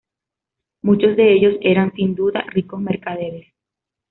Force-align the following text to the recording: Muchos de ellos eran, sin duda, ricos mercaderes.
Muchos 0.81 1.15
de 1.15 1.31
ellos 1.31 1.57
eran, 1.61 1.93
sin 1.93 2.15
duda, 2.15 2.43
ricos 2.49 2.81
mercaderes. 2.81 3.53